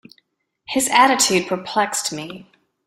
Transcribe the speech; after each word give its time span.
His 0.65 0.89
attitude 0.89 1.47
perplexed 1.47 2.11
me. 2.11 2.47